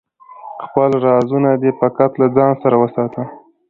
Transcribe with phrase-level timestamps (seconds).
[0.65, 3.21] خپل رازونه دی فقط له ځانه سره وساته